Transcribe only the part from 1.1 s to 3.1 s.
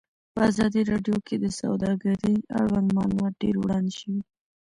کې د سوداګري اړوند